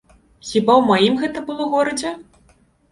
Хіба 0.51 0.73
ў 0.77 0.81
маім 0.93 1.21
гэта 1.21 1.47
было 1.51 1.71
горадзе? 1.77 2.17